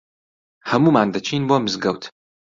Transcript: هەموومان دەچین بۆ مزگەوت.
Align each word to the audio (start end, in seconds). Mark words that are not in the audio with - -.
هەموومان 0.69 1.07
دەچین 1.13 1.43
بۆ 1.49 1.55
مزگەوت. 1.65 2.03